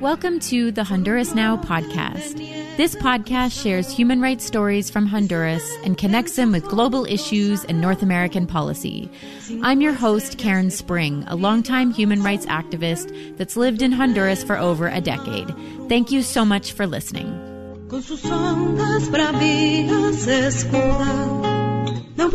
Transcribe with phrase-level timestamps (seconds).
[0.00, 2.36] Welcome to the Honduras Now podcast.
[2.76, 7.80] This podcast shares human rights stories from Honduras and connects them with global issues and
[7.80, 9.10] North American policy.
[9.62, 14.56] I'm your host, Karen Spring, a longtime human rights activist that's lived in Honduras for
[14.56, 15.54] over a decade.
[15.88, 17.45] Thank you so much for listening.
[17.88, 20.26] Con sus ondas bravías
[22.16, 22.30] no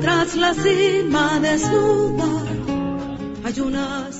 [0.00, 2.28] tras la cima desnuda.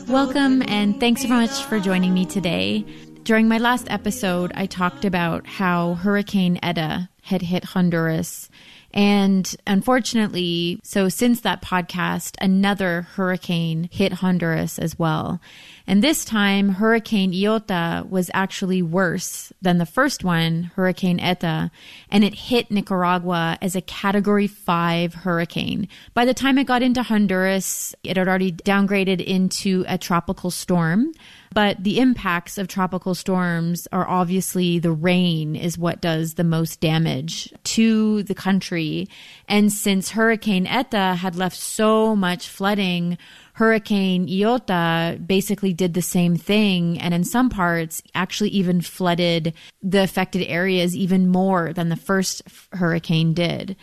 [0.08, 2.84] Welcome and thanks so much for joining me today.
[3.24, 8.47] During my last episode, I talked about how Hurricane Eta had hit Honduras
[8.94, 15.40] and unfortunately, so since that podcast, another hurricane hit Honduras as well.
[15.86, 21.70] And this time, Hurricane Iota was actually worse than the first one, Hurricane Eta,
[22.10, 25.88] and it hit Nicaragua as a category five hurricane.
[26.14, 31.12] By the time it got into Honduras, it had already downgraded into a tropical storm.
[31.58, 36.80] But the impacts of tropical storms are obviously the rain is what does the most
[36.80, 39.08] damage to the country.
[39.48, 43.18] And since Hurricane Eta had left so much flooding,
[43.54, 46.96] Hurricane Iota basically did the same thing.
[47.00, 52.40] And in some parts, actually even flooded the affected areas even more than the first
[52.72, 53.74] hurricane did.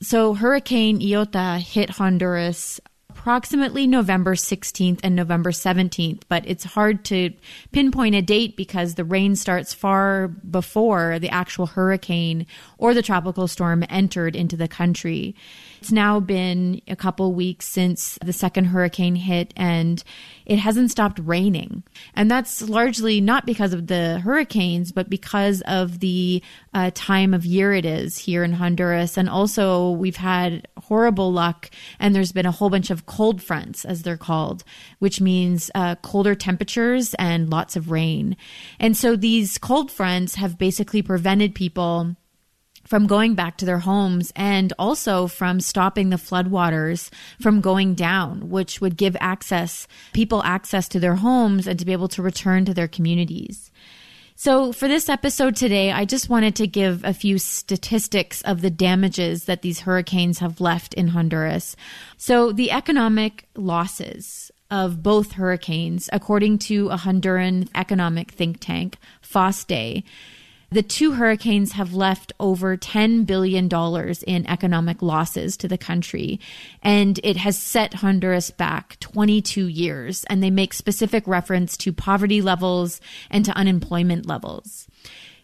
[0.00, 2.80] So Hurricane Iota hit Honduras
[3.20, 7.30] approximately November 16th and November 17th, but it's hard to
[7.70, 12.46] pinpoint a date because the rain starts far before the actual hurricane
[12.78, 15.36] or the tropical storm entered into the country.
[15.80, 20.04] It's now been a couple weeks since the second hurricane hit and
[20.44, 21.84] it hasn't stopped raining.
[22.14, 26.42] And that's largely not because of the hurricanes, but because of the
[26.74, 29.16] uh, time of year it is here in Honduras.
[29.16, 33.86] And also, we've had horrible luck and there's been a whole bunch of cold fronts,
[33.86, 34.64] as they're called,
[34.98, 38.36] which means uh, colder temperatures and lots of rain.
[38.78, 42.16] And so these cold fronts have basically prevented people
[42.90, 47.08] from going back to their homes and also from stopping the floodwaters
[47.40, 51.92] from going down, which would give access, people access to their homes and to be
[51.92, 53.70] able to return to their communities.
[54.34, 58.70] So for this episode today, I just wanted to give a few statistics of the
[58.70, 61.76] damages that these hurricanes have left in Honduras.
[62.16, 70.02] So the economic losses of both hurricanes, according to a Honduran economic think tank, FOSDEH,
[70.70, 73.68] the two hurricanes have left over $10 billion
[74.26, 76.38] in economic losses to the country,
[76.82, 80.24] and it has set Honduras back 22 years.
[80.30, 84.86] And they make specific reference to poverty levels and to unemployment levels.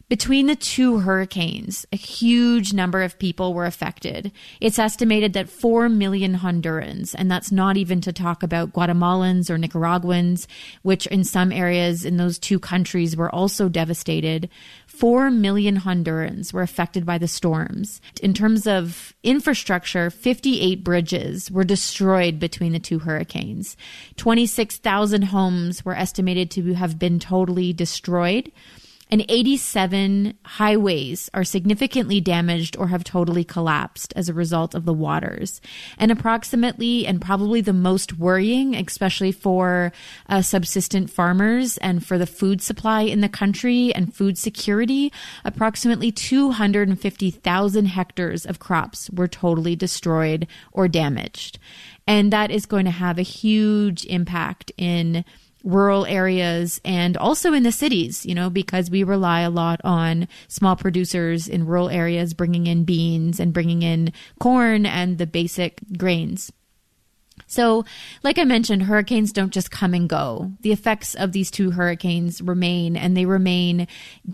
[0.08, 4.30] Between the two hurricanes, a huge number of people were affected.
[4.60, 9.58] It's estimated that 4 million Hondurans, and that's not even to talk about Guatemalans or
[9.58, 10.46] Nicaraguans,
[10.82, 14.48] which in some areas in those two countries were also devastated.
[14.96, 18.00] 4 million Hondurans were affected by the storms.
[18.22, 23.76] In terms of infrastructure, 58 bridges were destroyed between the two hurricanes.
[24.16, 28.50] 26,000 homes were estimated to have been totally destroyed
[29.08, 34.92] and 87 highways are significantly damaged or have totally collapsed as a result of the
[34.92, 35.60] waters.
[35.96, 39.92] And approximately, and probably the most worrying, especially for
[40.28, 45.12] uh, subsistent farmers and for the food supply in the country and food security,
[45.44, 51.60] approximately 250,000 hectares of crops were totally destroyed or damaged.
[52.08, 55.24] And that is going to have a huge impact in
[55.66, 60.28] rural areas and also in the cities, you know, because we rely a lot on
[60.48, 65.80] small producers in rural areas bringing in beans and bringing in corn and the basic
[65.98, 66.52] grains.
[67.48, 67.84] So,
[68.24, 70.52] like I mentioned, hurricanes don't just come and go.
[70.62, 73.86] The effects of these two hurricanes remain, and they remain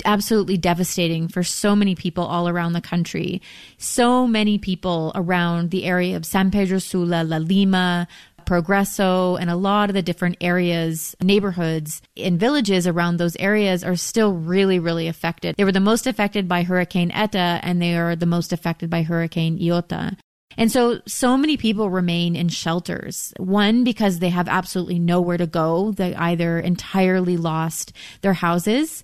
[0.05, 3.43] absolutely devastating for so many people all around the country.
[3.77, 8.07] So many people around the area of San Pedro Sula, La Lima,
[8.53, 13.97] Progreso and a lot of the different areas, neighborhoods and villages around those areas are
[13.97, 15.57] still really, really affected.
[15.57, 19.05] They were the most affected by Hurricane Eta and they are the most affected by
[19.05, 20.19] Hurricane Iota.
[20.59, 23.33] And so, so many people remain in shelters.
[23.39, 25.93] One, because they have absolutely nowhere to go.
[25.93, 29.03] They either entirely lost their houses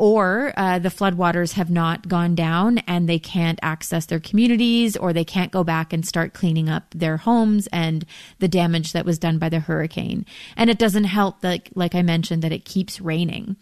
[0.00, 5.12] or uh, the floodwaters have not gone down and they can't access their communities or
[5.12, 8.06] they can't go back and start cleaning up their homes and
[8.38, 10.24] the damage that was done by the hurricane.
[10.56, 13.56] And it doesn't help that, like I mentioned, that it keeps raining.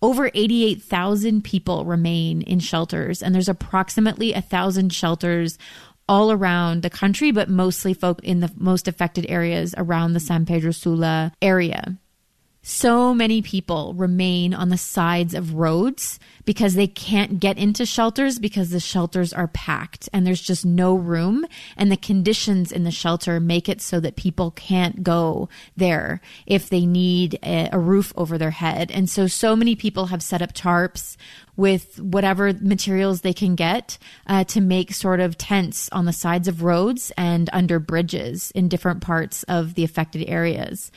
[0.00, 5.58] over 88,000 people remain in shelters, and there's approximately a thousand shelters
[6.08, 10.46] all around the country, but mostly folk in the most affected areas around the San
[10.46, 11.98] Pedro Sula area.
[12.68, 18.40] So many people remain on the sides of roads because they can't get into shelters
[18.40, 21.46] because the shelters are packed and there's just no room.
[21.76, 26.68] And the conditions in the shelter make it so that people can't go there if
[26.68, 28.90] they need a, a roof over their head.
[28.90, 31.16] And so, so many people have set up tarps
[31.56, 36.48] with whatever materials they can get uh, to make sort of tents on the sides
[36.48, 40.90] of roads and under bridges in different parts of the affected areas.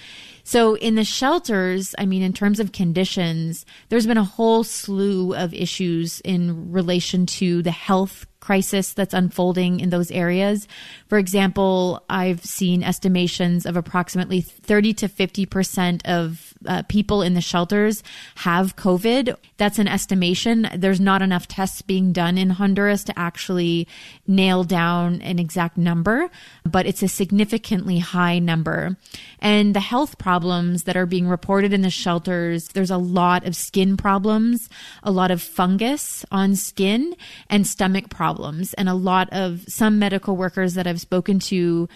[0.44, 5.36] So in the shelters, I mean, in terms of conditions, there's been a whole slew
[5.36, 10.68] of issues in relation to the health crisis that's unfolding in those areas.
[11.08, 17.42] For example, I've seen estimations of approximately 30 to 50% of uh, people in the
[17.42, 18.04] shelters
[18.36, 19.36] have COVID.
[19.58, 20.70] That's an estimation.
[20.76, 23.88] There's not enough tests being done in Honduras to actually
[24.28, 26.30] nail down an exact number,
[26.64, 28.98] but it's a significantly high number.
[29.40, 33.56] And the health problems that are being reported in the shelters, there's a lot of
[33.56, 34.70] skin problems,
[35.04, 37.16] a lot of fungus on skin,
[37.50, 38.74] and stomach problems.
[38.74, 41.88] And a lot of some medical workers that I've spoken to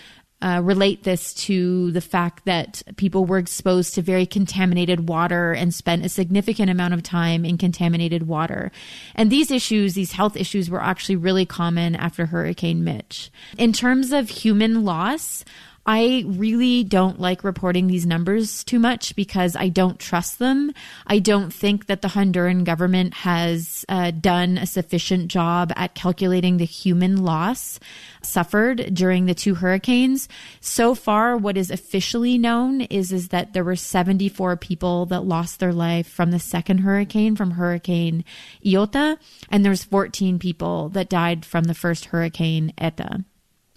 [0.44, 5.74] uh, relate this to the fact that people were exposed to very contaminated water and
[5.74, 8.70] spent a significant amount of time in contaminated water.
[9.16, 13.32] And these issues, these health issues, were actually really common after Hurricane Mitch.
[13.58, 15.46] In terms of human loss,
[15.86, 20.72] I really don't like reporting these numbers too much because I don't trust them.
[21.08, 26.56] I don't think that the Honduran government has uh, done a sufficient job at calculating
[26.56, 27.80] the human loss
[28.26, 30.28] suffered during the two hurricanes.
[30.62, 35.60] So far, what is officially known is, is that there were 74 people that lost
[35.60, 38.24] their life from the second hurricane, from Hurricane
[38.66, 39.18] Iota,
[39.50, 43.26] and there's 14 people that died from the first hurricane Eta.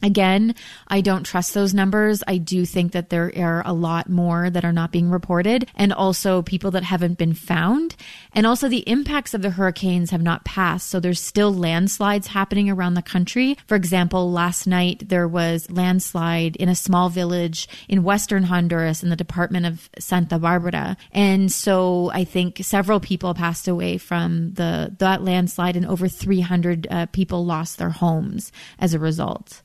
[0.03, 0.55] Again,
[0.89, 2.23] I don't trust those numbers.
[2.27, 5.91] I do think that there are a lot more that are not being reported and
[5.91, 7.97] also people that haven't been found.
[8.35, 10.89] And also the impacts of the hurricanes have not passed.
[10.89, 13.57] So there's still landslides happening around the country.
[13.67, 19.09] For example, last night there was landslide in a small village in western Honduras in
[19.09, 20.99] the department of Santa Barbara.
[21.11, 26.87] And so I think several people passed away from the that landslide and over 300
[26.91, 29.63] uh, people lost their homes as a result.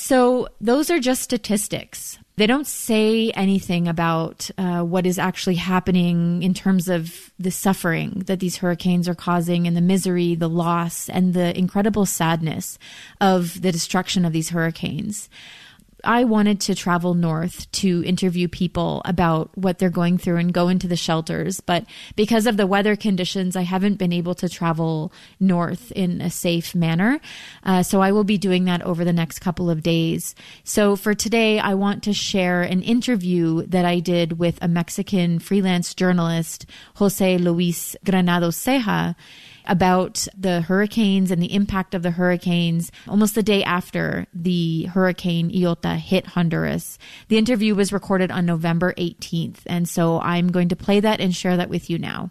[0.00, 2.20] So those are just statistics.
[2.36, 8.22] They don't say anything about uh, what is actually happening in terms of the suffering
[8.26, 12.78] that these hurricanes are causing and the misery, the loss, and the incredible sadness
[13.20, 15.28] of the destruction of these hurricanes.
[16.04, 20.68] I wanted to travel north to interview people about what they're going through and go
[20.68, 21.60] into the shelters.
[21.60, 21.84] But
[22.16, 26.74] because of the weather conditions, I haven't been able to travel north in a safe
[26.74, 27.20] manner.
[27.64, 30.34] Uh, so I will be doing that over the next couple of days.
[30.64, 35.38] So for today, I want to share an interview that I did with a Mexican
[35.38, 36.66] freelance journalist,
[36.96, 39.14] Jose Luis Granados Ceja
[39.68, 45.52] about the hurricanes and the impact of the hurricanes almost the day after the hurricane
[45.54, 46.98] Iota hit Honduras.
[47.28, 51.34] The interview was recorded on November 18th, and so I'm going to play that and
[51.34, 52.30] share that with you now.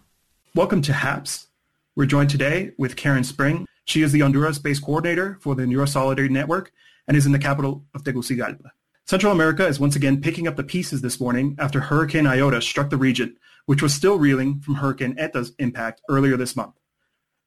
[0.56, 1.48] Welcome to HAPS.
[1.96, 3.68] We're joined today with Karen Spring.
[3.86, 6.72] She is the Honduras-based coordinator for the Honduras Solidarity Network
[7.08, 8.72] and is in the capital of Tegucigalpa.
[9.06, 12.90] Central America is once again picking up the pieces this morning after Hurricane Iota struck
[12.90, 16.74] the region, which was still reeling from Hurricane Eta's impact earlier this month.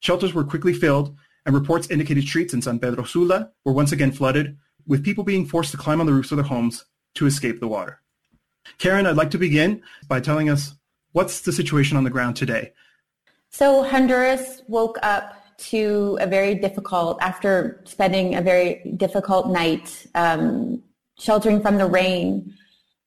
[0.00, 1.16] Shelters were quickly filled,
[1.46, 5.46] and reports indicated streets in San Pedro Sula were once again flooded, with people being
[5.46, 8.00] forced to climb on the roofs of their homes to escape the water.
[8.78, 10.74] Karen, I'd like to begin by telling us
[11.12, 12.72] what's the situation on the ground today.
[13.50, 20.82] So Honduras woke up to a very difficult, after spending a very difficult night um,
[21.18, 22.54] sheltering from the rain,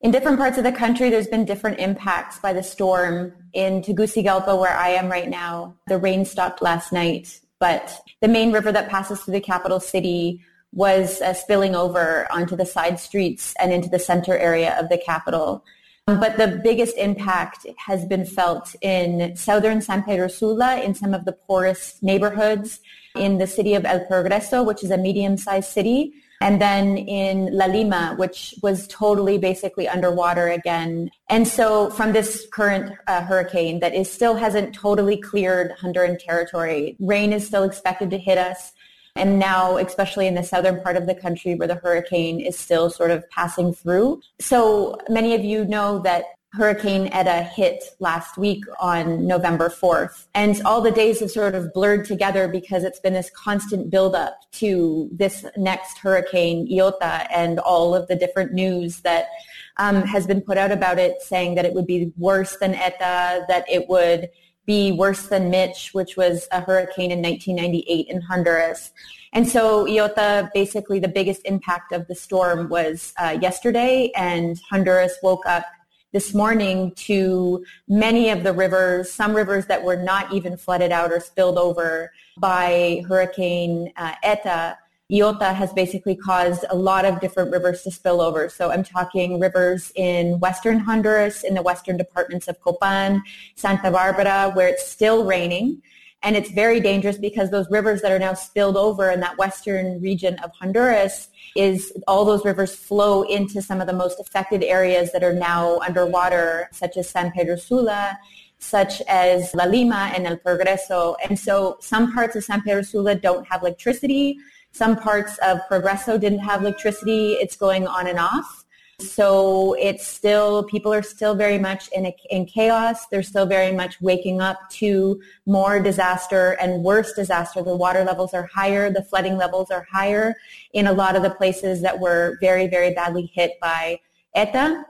[0.03, 3.33] in different parts of the country, there's been different impacts by the storm.
[3.53, 8.51] In Tegucigalpa, where I am right now, the rain stopped last night, but the main
[8.51, 10.41] river that passes through the capital city
[10.73, 14.97] was uh, spilling over onto the side streets and into the center area of the
[14.97, 15.63] capital.
[16.05, 21.23] But the biggest impact has been felt in southern San Pedro Sula, in some of
[21.23, 22.81] the poorest neighborhoods,
[23.15, 27.67] in the city of El Progreso, which is a medium-sized city, and then in La
[27.67, 31.09] Lima, which was totally basically underwater again.
[31.29, 36.97] And so from this current uh, hurricane that is still hasn't totally cleared Honduran territory,
[36.99, 38.73] rain is still expected to hit us.
[39.15, 42.89] And now, especially in the southern part of the country where the hurricane is still
[42.89, 44.21] sort of passing through.
[44.39, 50.27] So many of you know that Hurricane Eta hit last week on November 4th.
[50.35, 54.39] And all the days have sort of blurred together because it's been this constant buildup
[54.53, 59.29] to this next hurricane, Iota, and all of the different news that
[59.77, 63.45] um, has been put out about it saying that it would be worse than Eta,
[63.47, 64.29] that it would
[64.67, 68.91] be worse than Mitch, which was a hurricane in 1998 in Honduras.
[69.33, 75.17] And so Iota, basically the biggest impact of the storm was uh, yesterday, and Honduras
[75.23, 75.65] woke up
[76.13, 81.11] this morning to many of the rivers, some rivers that were not even flooded out
[81.11, 84.77] or spilled over by Hurricane uh, Eta.
[85.11, 88.47] Iota has basically caused a lot of different rivers to spill over.
[88.47, 93.23] So I'm talking rivers in western Honduras, in the western departments of Copan,
[93.55, 95.81] Santa Barbara, where it's still raining.
[96.21, 99.99] And it's very dangerous because those rivers that are now spilled over in that western
[99.99, 105.11] region of Honduras is all those rivers flow into some of the most affected areas
[105.11, 108.17] that are now underwater, such as San Pedro Sula,
[108.59, 111.15] such as La Lima and El Progreso.
[111.27, 114.37] And so some parts of San Pedro Sula don't have electricity.
[114.71, 117.33] Some parts of Progreso didn't have electricity.
[117.33, 118.62] It's going on and off.
[118.99, 123.07] So it's still, people are still very much in, a, in chaos.
[123.07, 127.63] They're still very much waking up to more disaster and worse disaster.
[127.63, 128.91] The water levels are higher.
[128.91, 130.35] The flooding levels are higher
[130.73, 133.99] in a lot of the places that were very, very badly hit by
[134.35, 134.85] ETA.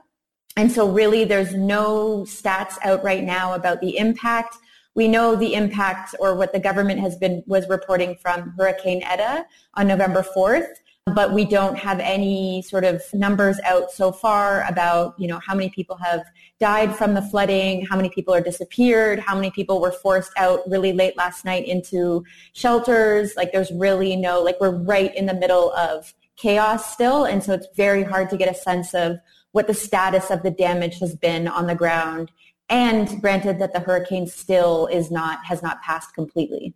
[0.56, 4.56] And so really there's no stats out right now about the impact.
[4.94, 9.46] We know the impact or what the government has been was reporting from Hurricane Eta
[9.74, 10.68] on November 4th
[11.14, 15.54] but we don't have any sort of numbers out so far about, you know, how
[15.54, 16.24] many people have
[16.58, 20.60] died from the flooding, how many people are disappeared, how many people were forced out
[20.66, 23.34] really late last night into shelters.
[23.36, 27.24] Like there's really no, like we're right in the middle of chaos still.
[27.26, 29.18] And so it's very hard to get a sense of
[29.52, 32.32] what the status of the damage has been on the ground.
[32.70, 36.74] And granted that the hurricane still is not, has not passed completely.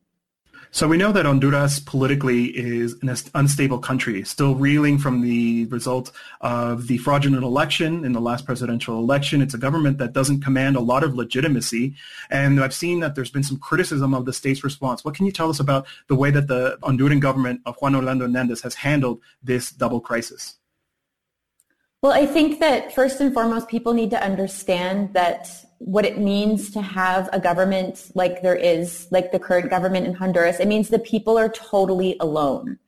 [0.71, 6.13] So we know that Honduras politically is an unstable country, still reeling from the result
[6.43, 9.41] of the fraudulent election in the last presidential election.
[9.41, 11.95] It's a government that doesn't command a lot of legitimacy.
[12.31, 15.05] And I've seen that there's been some criticism of the state's response.
[15.05, 18.27] What can you tell us about the way that the Honduran government of Juan Orlando
[18.27, 20.59] Hernandez has handled this double crisis?
[22.03, 26.71] Well, I think that first and foremost, people need to understand that what it means
[26.73, 30.61] to have a government like there is, like the current government in Honduras.
[30.61, 32.79] It means the people are totally alone.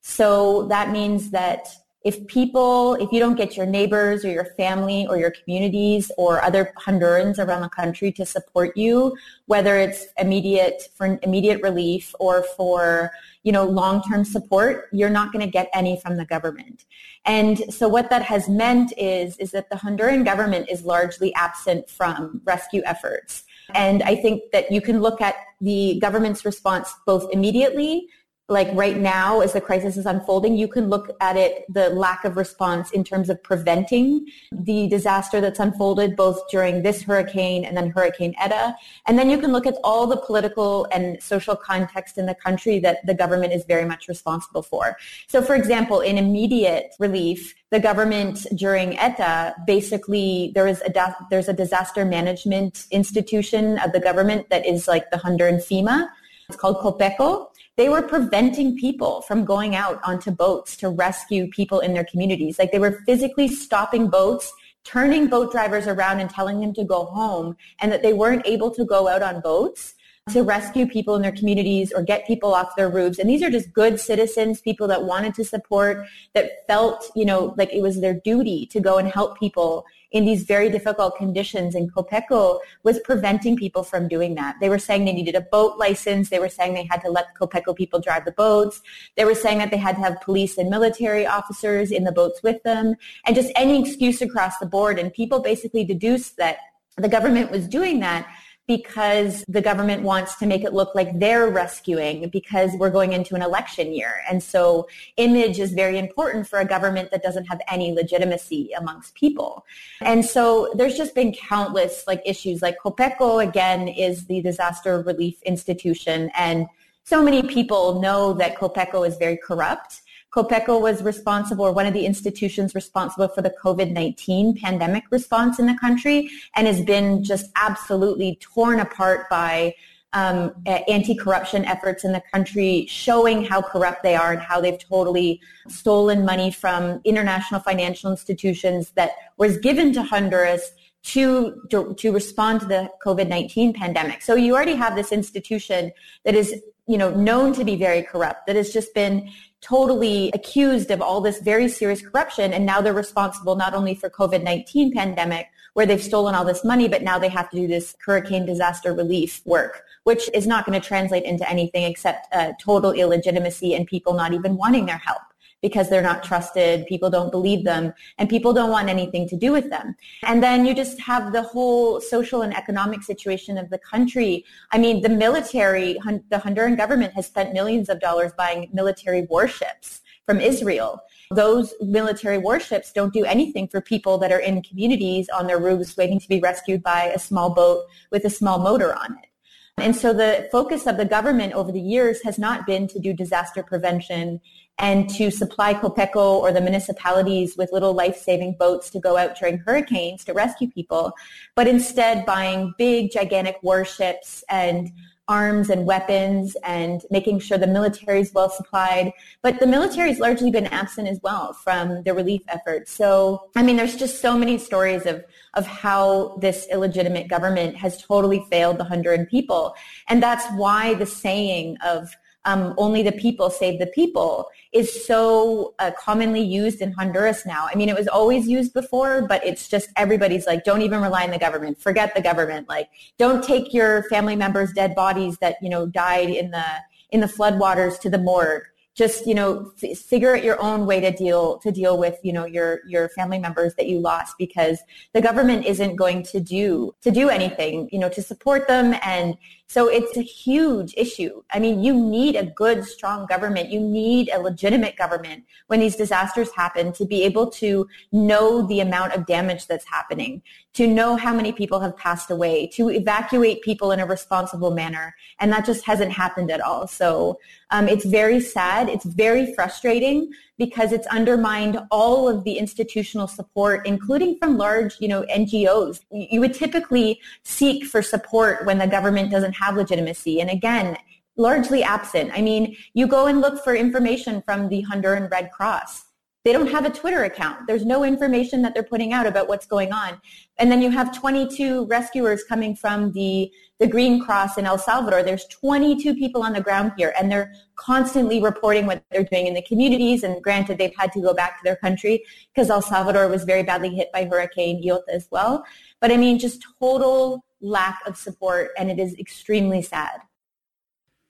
[0.00, 1.68] So that means that
[2.02, 6.42] if people, if you don't get your neighbors or your family or your communities or
[6.42, 9.14] other Hondurans around the country to support you,
[9.46, 13.12] whether it's immediate for immediate relief or for
[13.42, 16.84] you know long-term support, you're not going to get any from the government.
[17.24, 21.88] And so what that has meant is is that the Honduran government is largely absent
[21.88, 23.44] from rescue efforts.
[23.74, 28.08] And I think that you can look at the government's response both immediately
[28.50, 32.24] like right now as the crisis is unfolding, you can look at it, the lack
[32.24, 37.76] of response in terms of preventing the disaster that's unfolded both during this hurricane and
[37.76, 38.74] then Hurricane Eta.
[39.06, 42.80] And then you can look at all the political and social context in the country
[42.80, 44.96] that the government is very much responsible for.
[45.28, 51.48] So for example, in immediate relief, the government during ETA, basically there is a there's
[51.48, 56.08] a disaster management institution of the government that is like the Honduran FEMA.
[56.48, 57.49] It's called COPECO
[57.80, 62.58] they were preventing people from going out onto boats to rescue people in their communities.
[62.58, 64.52] Like they were physically stopping boats,
[64.84, 68.70] turning boat drivers around and telling them to go home and that they weren't able
[68.72, 69.94] to go out on boats
[70.28, 70.48] to uh-huh.
[70.48, 73.18] rescue people in their communities or get people off their roofs.
[73.18, 77.54] And these are just good citizens, people that wanted to support, that felt, you know,
[77.56, 81.74] like it was their duty to go and help people in these very difficult conditions.
[81.74, 84.56] And Copeco was preventing people from doing that.
[84.60, 86.30] They were saying they needed a boat license.
[86.30, 88.82] They were saying they had to let Copeco people drive the boats.
[89.16, 92.42] They were saying that they had to have police and military officers in the boats
[92.42, 94.98] with them and just any excuse across the board.
[94.98, 96.58] And people basically deduced that
[96.96, 98.28] the government was doing that
[98.70, 103.34] because the government wants to make it look like they're rescuing because we're going into
[103.34, 104.22] an election year.
[104.30, 104.86] And so
[105.16, 109.66] image is very important for a government that doesn't have any legitimacy amongst people.
[110.02, 115.42] And so there's just been countless like issues like Copeco again is the disaster relief
[115.42, 116.68] institution and
[117.02, 120.02] so many people know that Copeco is very corrupt
[120.34, 125.66] COPECO was responsible, or one of the institutions responsible for the COVID-19 pandemic response in
[125.66, 129.74] the country and has been just absolutely torn apart by
[130.12, 135.40] um, anti-corruption efforts in the country showing how corrupt they are and how they've totally
[135.68, 140.72] stolen money from international financial institutions that was given to Honduras
[141.02, 144.20] to, to, to respond to the COVID-19 pandemic.
[144.22, 145.92] So you already have this institution
[146.24, 146.60] that is,
[146.90, 149.30] you know, known to be very corrupt, that has just been
[149.60, 152.52] totally accused of all this very serious corruption.
[152.52, 156.88] And now they're responsible not only for COVID-19 pandemic, where they've stolen all this money,
[156.88, 160.80] but now they have to do this hurricane disaster relief work, which is not going
[160.80, 165.22] to translate into anything except uh, total illegitimacy and people not even wanting their help
[165.62, 169.52] because they're not trusted, people don't believe them, and people don't want anything to do
[169.52, 169.94] with them.
[170.24, 174.44] And then you just have the whole social and economic situation of the country.
[174.72, 180.00] I mean, the military, the Honduran government has spent millions of dollars buying military warships
[180.26, 181.00] from Israel.
[181.32, 185.96] Those military warships don't do anything for people that are in communities on their roofs
[185.96, 189.30] waiting to be rescued by a small boat with a small motor on it.
[189.78, 193.12] And so the focus of the government over the years has not been to do
[193.12, 194.40] disaster prevention
[194.80, 199.58] and to supply Copeco or the municipalities with little life-saving boats to go out during
[199.58, 201.12] hurricanes to rescue people,
[201.54, 204.90] but instead buying big, gigantic warships and
[205.28, 209.12] arms and weapons and making sure the military is well supplied.
[209.42, 212.90] But the military has largely been absent as well from the relief efforts.
[212.90, 218.02] So, I mean, there's just so many stories of, of how this illegitimate government has
[218.02, 219.74] totally failed the Honduran people.
[220.08, 222.12] And that's why the saying of
[222.44, 227.68] um, only the people save the people is so uh, commonly used in Honduras now.
[227.70, 231.24] I mean, it was always used before, but it's just everybody's like, don't even rely
[231.24, 231.80] on the government.
[231.80, 232.68] Forget the government.
[232.68, 236.64] Like, don't take your family members' dead bodies that, you know, died in the,
[237.10, 238.62] in the floodwaters to the morgue
[238.94, 242.32] just you know f- figure out your own way to deal to deal with you
[242.32, 244.78] know your your family members that you lost because
[245.14, 249.36] the government isn't going to do to do anything you know to support them and
[249.70, 251.44] so it's a huge issue.
[251.52, 253.70] I mean, you need a good, strong government.
[253.70, 258.80] You need a legitimate government when these disasters happen to be able to know the
[258.80, 263.62] amount of damage that's happening, to know how many people have passed away, to evacuate
[263.62, 265.14] people in a responsible manner.
[265.38, 266.88] And that just hasn't happened at all.
[266.88, 267.38] So
[267.70, 268.88] um, it's very sad.
[268.88, 275.08] It's very frustrating because it's undermined all of the institutional support, including from large, you
[275.08, 276.00] know, NGOs.
[276.10, 280.40] You would typically seek for support when the government doesn't have legitimacy.
[280.40, 280.96] And again,
[281.36, 282.30] largely absent.
[282.34, 286.04] I mean, you go and look for information from the Honduran Red Cross
[286.44, 287.66] they don't have a Twitter account.
[287.66, 290.18] There's no information that they're putting out about what's going on.
[290.58, 295.22] And then you have 22 rescuers coming from the, the Green Cross in El Salvador.
[295.22, 299.54] There's 22 people on the ground here, and they're constantly reporting what they're doing in
[299.54, 300.22] the communities.
[300.22, 303.62] And granted, they've had to go back to their country because El Salvador was very
[303.62, 305.62] badly hit by Hurricane Iota as well.
[306.00, 310.20] But I mean, just total lack of support, and it is extremely sad.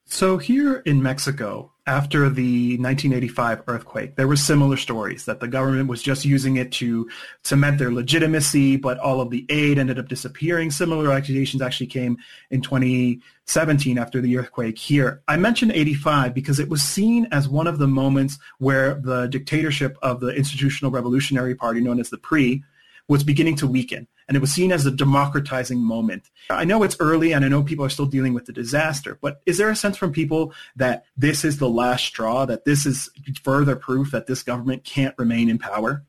[0.05, 5.87] So here in Mexico, after the 1985 earthquake, there were similar stories that the government
[5.87, 7.09] was just using it to
[7.43, 10.69] cement their legitimacy, but all of the aid ended up disappearing.
[10.69, 12.17] Similar accusations actually came
[12.49, 15.23] in 2017 after the earthquake here.
[15.29, 19.97] I mentioned 85 because it was seen as one of the moments where the dictatorship
[20.01, 22.61] of the Institutional Revolutionary Party, known as the PRI,
[23.07, 26.29] was beginning to weaken and it was seen as a democratizing moment.
[26.49, 29.41] I know it's early and I know people are still dealing with the disaster, but
[29.45, 33.09] is there a sense from people that this is the last straw, that this is
[33.43, 36.03] further proof that this government can't remain in power?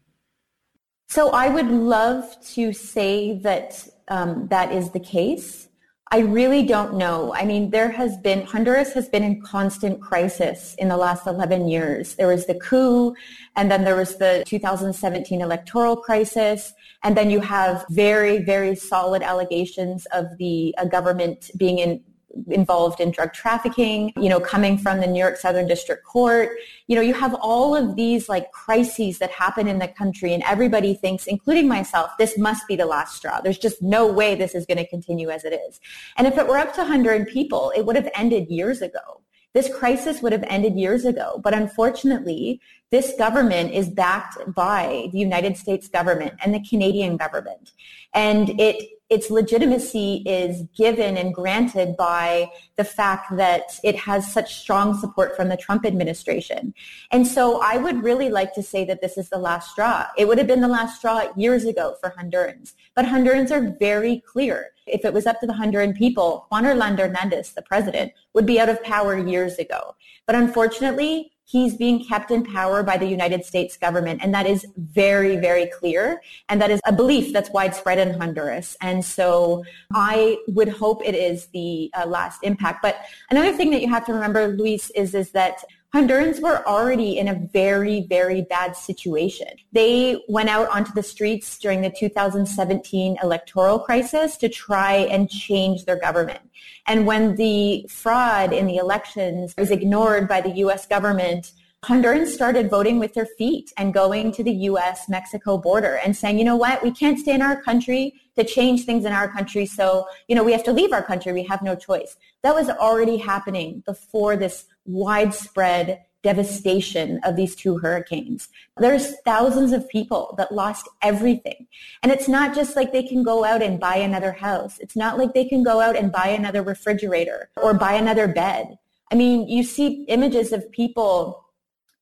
[1.08, 5.68] So I would love to say that um, that is the case.
[6.10, 7.34] I really don't know.
[7.34, 11.68] I mean, there has been, Honduras has been in constant crisis in the last 11
[11.68, 12.16] years.
[12.16, 13.14] There was the coup,
[13.56, 19.22] and then there was the 2017 electoral crisis, and then you have very, very solid
[19.22, 22.00] allegations of the uh, government being in,
[22.48, 26.50] involved in drug trafficking, you know, coming from the New York Southern District Court.
[26.86, 30.42] You know, you have all of these like crises that happen in the country and
[30.44, 33.40] everybody thinks, including myself, this must be the last straw.
[33.40, 35.80] There's just no way this is going to continue as it is.
[36.16, 39.21] And if it were up to 100 people, it would have ended years ago.
[39.54, 41.40] This crisis would have ended years ago.
[41.42, 42.60] But unfortunately,
[42.90, 47.72] this government is backed by the United States government and the Canadian government.
[48.14, 54.56] And it its legitimacy is given and granted by the fact that it has such
[54.56, 56.72] strong support from the Trump administration.
[57.10, 60.06] And so I would really like to say that this is the last straw.
[60.16, 62.72] It would have been the last straw years ago for Hondurans.
[62.96, 64.70] But Hondurans are very clear.
[64.86, 68.58] If it was up to the Honduran people, Juan Orlando Hernandez, the president, would be
[68.58, 69.94] out of power years ago.
[70.26, 74.20] But unfortunately, he's being kept in power by the United States government.
[74.22, 76.22] And that is very, very clear.
[76.48, 78.76] And that is a belief that's widespread in Honduras.
[78.80, 82.82] And so I would hope it is the uh, last impact.
[82.82, 82.96] But
[83.30, 85.62] another thing that you have to remember, Luis, is, is that
[85.94, 89.48] Hondurans were already in a very, very bad situation.
[89.72, 95.84] They went out onto the streets during the 2017 electoral crisis to try and change
[95.84, 96.40] their government.
[96.86, 100.86] And when the fraud in the elections was ignored by the U.S.
[100.86, 101.52] government,
[101.84, 106.44] Hondurans started voting with their feet and going to the U.S.-Mexico border and saying, you
[106.44, 109.66] know what, we can't stay in our country to change things in our country.
[109.66, 111.32] So, you know, we have to leave our country.
[111.32, 112.16] We have no choice.
[112.42, 118.48] That was already happening before this widespread devastation of these two hurricanes.
[118.76, 121.66] There's thousands of people that lost everything.
[122.02, 124.78] And it's not just like they can go out and buy another house.
[124.78, 128.78] It's not like they can go out and buy another refrigerator or buy another bed.
[129.10, 131.44] I mean, you see images of people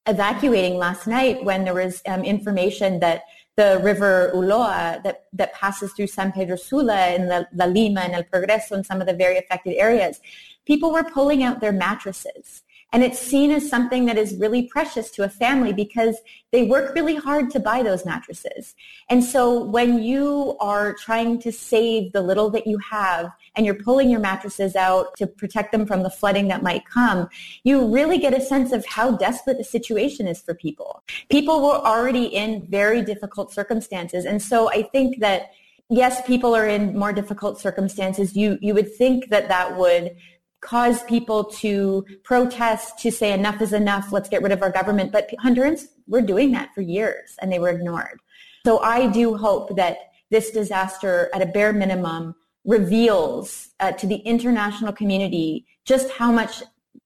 [0.06, 3.22] evacuating last night when there was um, information that
[3.56, 8.14] the river Ulúa that, that passes through San Pedro Sula and La, La Lima and
[8.14, 10.20] El Progreso and some of the very affected areas,
[10.66, 15.10] people were pulling out their mattresses and it's seen as something that is really precious
[15.12, 16.16] to a family because
[16.50, 18.74] they work really hard to buy those mattresses.
[19.08, 23.76] And so when you are trying to save the little that you have and you're
[23.76, 27.28] pulling your mattresses out to protect them from the flooding that might come,
[27.62, 31.04] you really get a sense of how desperate the situation is for people.
[31.30, 34.24] People were already in very difficult circumstances.
[34.24, 35.52] And so I think that
[35.90, 38.36] yes, people are in more difficult circumstances.
[38.36, 40.16] You, you would think that that would
[40.60, 45.12] cause people to protest, to say enough is enough, let's get rid of our government.
[45.12, 48.20] But Hondurans were doing that for years and they were ignored.
[48.64, 49.96] So I do hope that
[50.30, 56.62] this disaster at a bare minimum reveals uh, to the international community just how much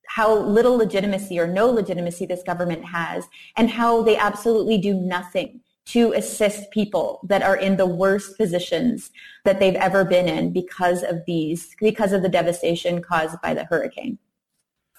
[0.09, 5.61] how little legitimacy or no legitimacy this government has and how they absolutely do nothing
[5.87, 9.11] to assist people that are in the worst positions
[9.45, 13.65] that they've ever been in because of these, because of the devastation caused by the
[13.65, 14.19] hurricane.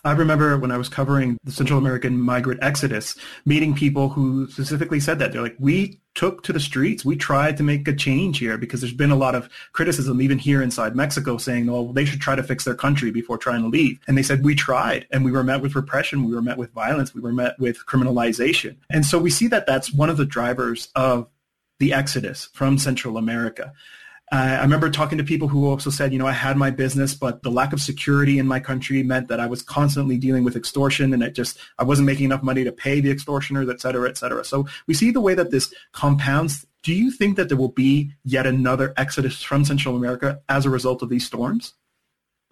[0.05, 4.99] I remember when I was covering the Central American migrant exodus, meeting people who specifically
[4.99, 5.31] said that.
[5.33, 7.03] They're like, we took to the streets.
[7.03, 10.37] We tried to make a change here because there's been a lot of criticism, even
[10.37, 13.67] here inside Mexico, saying, well, they should try to fix their country before trying to
[13.67, 13.99] leave.
[14.07, 15.07] And they said, we tried.
[15.11, 16.23] And we were met with repression.
[16.23, 17.15] We were met with violence.
[17.15, 18.75] We were met with criminalization.
[18.91, 21.27] And so we see that that's one of the drivers of
[21.79, 23.73] the exodus from Central America.
[24.31, 27.43] I remember talking to people who also said, you know, I had my business, but
[27.43, 31.13] the lack of security in my country meant that I was constantly dealing with extortion
[31.13, 34.17] and it just, I wasn't making enough money to pay the extortioners, et cetera, et
[34.17, 34.43] cetera.
[34.43, 36.65] So we see the way that this compounds.
[36.81, 40.71] Do you think that there will be yet another exodus from Central America as a
[40.71, 41.75] result of these storms?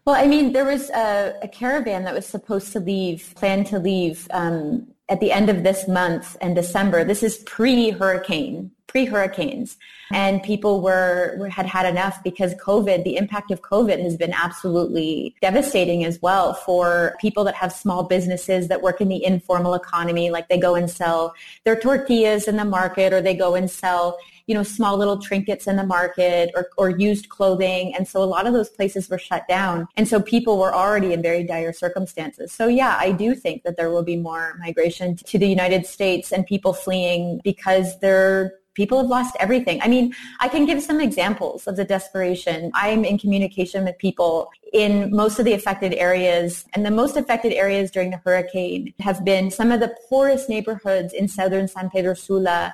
[0.06, 3.80] Well, I mean, there was a, a caravan that was supposed to leave, planned to
[3.80, 7.04] leave um, at the end of this month and December.
[7.04, 9.78] This is pre-hurricane pre-hurricanes.
[10.12, 14.34] And people were, were, had had enough because covid the impact of covid has been
[14.34, 19.74] absolutely devastating as well for people that have small businesses that work in the informal
[19.74, 23.72] economy like they go and sell their tortillas in the market or they go and
[23.72, 24.18] sell
[24.48, 27.96] you know small little trinkets in the market or, or used clothing.
[27.96, 29.88] And so a lot of those places were shut down.
[29.96, 32.52] And so people were already in very dire circumstances.
[32.52, 36.32] So yeah i do think that there will be more migration to the united states
[36.32, 39.82] and people fleeing because they're people have lost everything.
[39.82, 42.72] I mean, I can give some examples of the desperation.
[42.74, 47.54] I'm in communication with people in most of the affected areas, and the most affected
[47.54, 52.14] areas during the hurricane have been some of the poorest neighborhoods in southern San Pedro
[52.14, 52.74] Sula,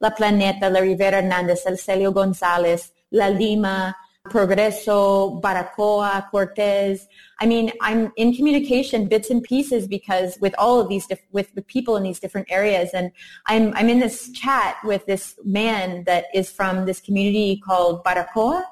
[0.00, 7.06] La Planeta, La Rivera Hernandez, El Celeo Gonzalez, La Lima, Progreso, Baracoa, Cortés.
[7.40, 11.50] I mean, I'm in communication bits and pieces because with all of these, diff- with,
[11.54, 12.90] with people in these different areas.
[12.92, 13.10] And
[13.46, 18.62] I'm, I'm in this chat with this man that is from this community called Baracoa.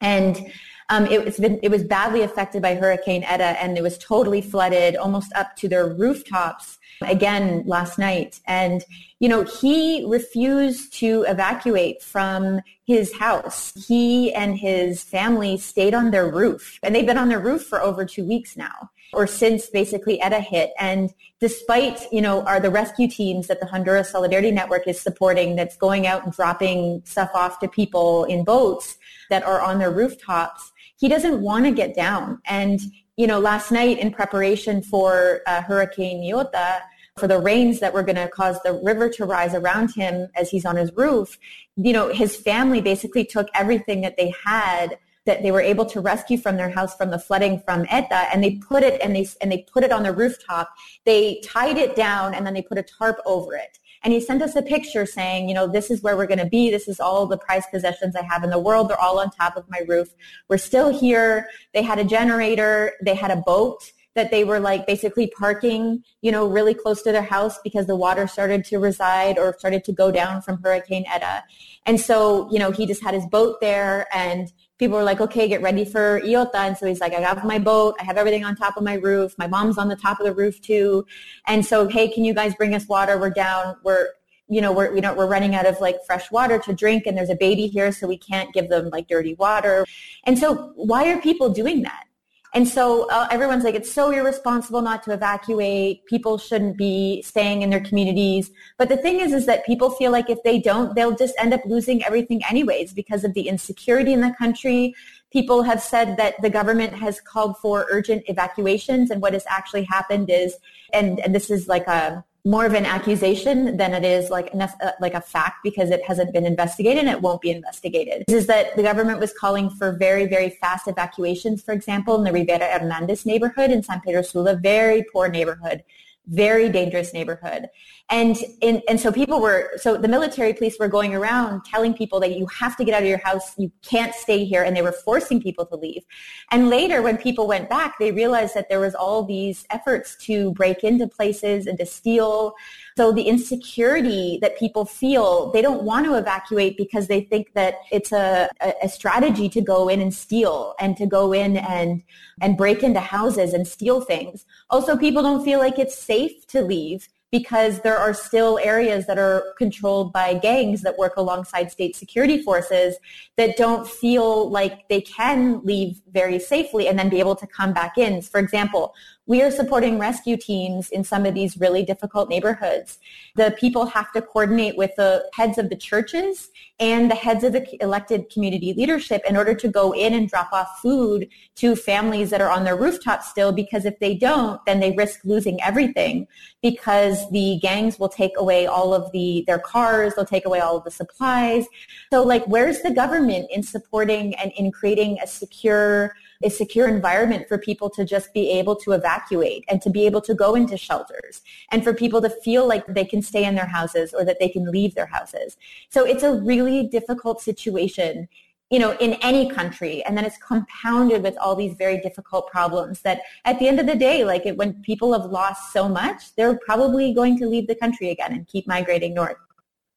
[0.00, 0.52] And
[0.90, 4.42] um, it, was been, it was badly affected by Hurricane Eta and it was totally
[4.42, 8.40] flooded almost up to their rooftops again last night.
[8.46, 8.84] And,
[9.20, 13.72] you know, he refused to evacuate from his house.
[13.86, 17.80] He and his family stayed on their roof and they've been on their roof for
[17.80, 20.72] over two weeks now or since basically ETA hit.
[20.78, 25.56] And despite, you know, are the rescue teams that the Honduras Solidarity Network is supporting
[25.56, 28.98] that's going out and dropping stuff off to people in boats
[29.30, 32.40] that are on their rooftops, he doesn't want to get down.
[32.44, 32.78] And,
[33.16, 36.82] you know, last night in preparation for uh, Hurricane Iota,
[37.16, 40.50] for the rains that were going to cause the river to rise around him as
[40.50, 41.38] he's on his roof,
[41.76, 46.00] you know, his family basically took everything that they had that they were able to
[46.00, 49.26] rescue from their house from the flooding from ETA and they put it and they
[49.40, 50.70] and they put it on the rooftop.
[51.04, 53.78] They tied it down and then they put a tarp over it.
[54.02, 56.46] And he sent us a picture saying, you know, this is where we're going to
[56.46, 56.70] be.
[56.70, 58.88] This is all the prized possessions I have in the world.
[58.88, 60.08] They're all on top of my roof.
[60.48, 61.48] We're still here.
[61.74, 62.92] They had a generator.
[63.02, 67.12] They had a boat that they were like basically parking, you know, really close to
[67.12, 71.04] their house because the water started to reside or started to go down from Hurricane
[71.12, 71.44] Eta.
[71.86, 75.46] And so, you know, he just had his boat there and people were like, okay,
[75.46, 76.58] get ready for Iota.
[76.58, 77.94] And so he's like, I have my boat.
[78.00, 79.34] I have everything on top of my roof.
[79.38, 81.06] My mom's on the top of the roof too.
[81.46, 83.16] And so, hey, can you guys bring us water?
[83.16, 83.76] We're down.
[83.84, 84.08] We're,
[84.48, 87.16] you know, we're, we don't, we're running out of like fresh water to drink and
[87.16, 87.92] there's a baby here.
[87.92, 89.86] So we can't give them like dirty water.
[90.24, 92.04] And so why are people doing that?
[92.52, 96.04] And so uh, everyone's like, it's so irresponsible not to evacuate.
[96.06, 98.50] People shouldn't be staying in their communities.
[98.76, 101.54] But the thing is, is that people feel like if they don't, they'll just end
[101.54, 104.94] up losing everything anyways because of the insecurity in the country.
[105.32, 109.12] People have said that the government has called for urgent evacuations.
[109.12, 110.56] And what has actually happened is,
[110.92, 114.66] and, and this is like a, more of an accusation than it is like uh,
[115.00, 118.24] like a fact because it hasn't been investigated and it won't be investigated.
[118.28, 122.32] Is that the government was calling for very very fast evacuations, for example, in the
[122.32, 125.84] Rivera Hernandez neighborhood in San Pedro Sula, very poor neighborhood
[126.30, 127.66] very dangerous neighborhood.
[128.08, 132.18] And, in, and so people were, so the military police were going around telling people
[132.20, 134.82] that you have to get out of your house, you can't stay here, and they
[134.82, 136.02] were forcing people to leave.
[136.50, 140.52] And later when people went back, they realized that there was all these efforts to
[140.52, 142.54] break into places and to steal.
[143.00, 147.76] So the insecurity that people feel, they don't want to evacuate because they think that
[147.90, 148.46] it's a,
[148.82, 152.02] a strategy to go in and steal and to go in and,
[152.42, 154.44] and break into houses and steal things.
[154.68, 159.18] Also, people don't feel like it's safe to leave because there are still areas that
[159.18, 162.96] are controlled by gangs that work alongside state security forces
[163.36, 167.72] that don't feel like they can leave very safely and then be able to come
[167.72, 168.20] back in.
[168.20, 168.94] For example,
[169.30, 172.98] we are supporting rescue teams in some of these really difficult neighborhoods.
[173.36, 177.52] The people have to coordinate with the heads of the churches and the heads of
[177.52, 182.30] the elected community leadership in order to go in and drop off food to families
[182.30, 186.26] that are on their rooftops still because if they don't, then they risk losing everything
[186.60, 190.76] because the gangs will take away all of the their cars, they'll take away all
[190.76, 191.66] of the supplies.
[192.12, 197.46] So like where's the government in supporting and in creating a secure a secure environment
[197.48, 200.76] for people to just be able to evacuate and to be able to go into
[200.76, 204.38] shelters and for people to feel like they can stay in their houses or that
[204.40, 205.56] they can leave their houses.
[205.90, 208.28] So it's a really difficult situation
[208.70, 210.02] you know, in any country.
[210.04, 213.86] And then it's compounded with all these very difficult problems that at the end of
[213.86, 217.66] the day, like it, when people have lost so much, they're probably going to leave
[217.66, 219.36] the country again and keep migrating north.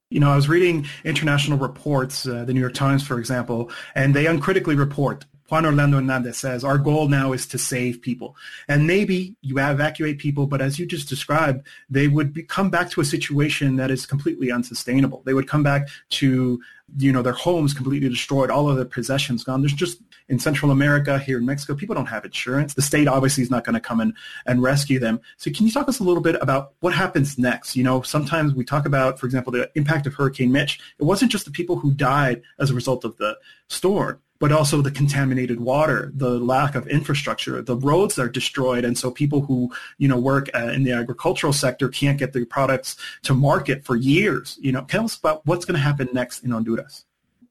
[0.09, 4.13] You know, I was reading international reports, uh, the New York Times, for example, and
[4.13, 8.35] they uncritically report Juan Orlando Hernandez says, our goal now is to save people.
[8.67, 12.89] And maybe you evacuate people, but as you just described, they would be, come back
[12.89, 15.21] to a situation that is completely unsustainable.
[15.27, 16.59] They would come back to,
[16.97, 19.61] you know, their homes completely destroyed, all of their possessions gone.
[19.61, 22.73] There's just, in Central America, here in Mexico, people don't have insurance.
[22.73, 24.15] The state obviously is not going to come in
[24.47, 25.21] and rescue them.
[25.37, 27.75] So can you talk us a little bit about what happens next?
[27.75, 30.79] You know, sometimes we talk about, for example, the impact of Hurricane Mitch.
[30.97, 33.37] It wasn't just the people who died as a result of the
[33.67, 38.97] storm but also the contaminated water, the lack of infrastructure, the roads are destroyed, and
[38.97, 42.97] so people who you know work uh, in the agricultural sector can't get their products
[43.21, 44.59] to market for years.
[44.59, 47.05] You know, tell us about what's going to happen next in Honduras.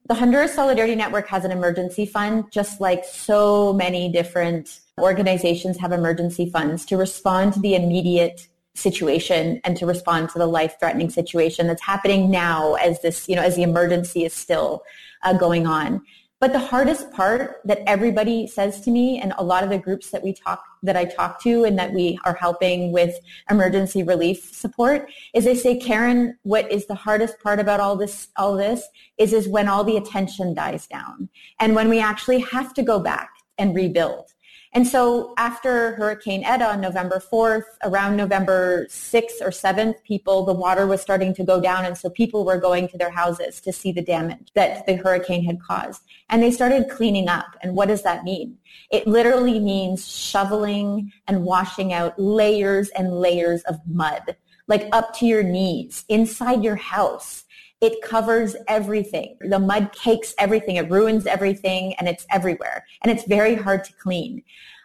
[0.08, 5.92] The Honduras Solidarity Network has an emergency fund, just like so many different organizations have
[5.92, 11.68] emergency funds to respond to the immediate situation and to respond to the life-threatening situation
[11.68, 14.82] that's happening now as this, you know, as the emergency is still
[15.22, 16.02] uh, going on.
[16.42, 20.10] But the hardest part that everybody says to me and a lot of the groups
[20.10, 23.14] that we talk that I talk to and that we are helping with
[23.48, 28.26] emergency relief support is they say, Karen, what is the hardest part about all this
[28.36, 28.82] all this
[29.18, 31.28] is is when all the attention dies down
[31.60, 34.32] and when we actually have to go back and rebuild.
[34.74, 40.54] And so after Hurricane Eta on November 4th, around November 6th or 7th, people, the
[40.54, 41.84] water was starting to go down.
[41.84, 45.44] And so people were going to their houses to see the damage that the hurricane
[45.44, 46.00] had caused.
[46.30, 47.54] And they started cleaning up.
[47.62, 48.56] And what does that mean?
[48.90, 54.36] It literally means shoveling and washing out layers and layers of mud,
[54.68, 57.44] like up to your knees inside your house
[57.82, 59.36] it covers everything.
[59.40, 60.76] The mud cakes everything.
[60.76, 62.86] It ruins everything and it's everywhere.
[63.02, 64.42] And it's very hard to clean.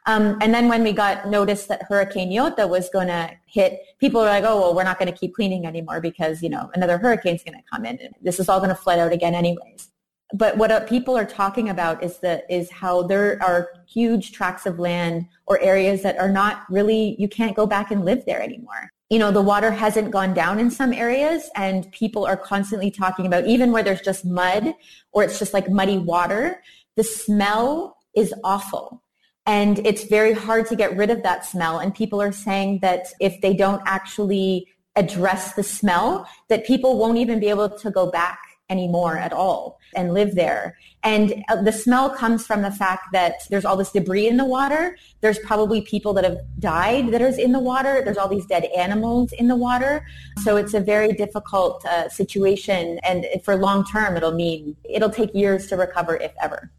[0.08, 4.22] Um, and then when we got notice that Hurricane Iota was going to hit, people
[4.22, 6.98] were like, oh, well, we're not going to keep cleaning anymore because, you know, another
[6.98, 8.00] hurricane's going to come in.
[8.00, 9.90] And this is all going to flood out again anyways.
[10.34, 14.66] But what uh, people are talking about is the is how there are huge tracts
[14.66, 18.42] of land or areas that are not really you can't go back and live there
[18.42, 22.92] anymore you know, the water hasn't gone down in some areas and people are constantly
[22.92, 24.74] talking about even where there's just mud
[25.12, 26.62] or it's just like muddy water,
[26.96, 29.02] the smell is awful.
[29.46, 31.80] And it's very hard to get rid of that smell.
[31.80, 34.68] And people are saying that if they don't actually
[34.98, 39.80] address the smell, that people won't even be able to go back anymore at all
[39.96, 40.78] and live there.
[41.04, 44.46] And uh, the smell comes from the fact that there's all this debris in the
[44.46, 44.98] water.
[45.22, 48.02] There's probably people that have died that is in the water.
[48.04, 50.06] There's all these dead animals in the water.
[50.44, 53.00] So it's a very difficult uh, situation.
[53.04, 56.72] And for long term, it'll mean it'll take years to recover, if ever.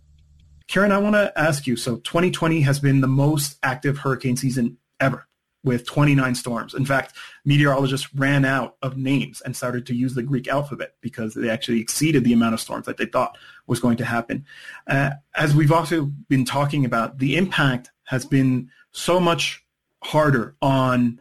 [0.67, 4.77] Karen, I want to ask you, so 2020 has been the most active hurricane season
[5.01, 5.28] ever
[5.65, 6.75] with 29 storms.
[6.75, 11.35] In fact, meteorologists ran out of names and started to use the Greek alphabet because
[11.35, 14.45] they actually exceeded the amount of storms that they thought was going to happen.
[14.87, 19.65] Uh, as we've also been talking about, the impact has been so much
[20.03, 21.21] harder on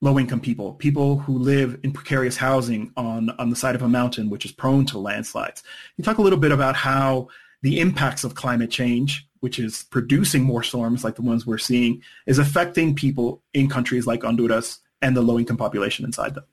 [0.00, 4.30] low-income people, people who live in precarious housing on, on the side of a mountain,
[4.30, 5.62] which is prone to landslides.
[5.62, 7.28] Can you talk a little bit about how
[7.62, 12.02] the impacts of climate change which is producing more storms like the ones we're seeing,
[12.26, 16.44] is affecting people in countries like Honduras and the low-income population inside them?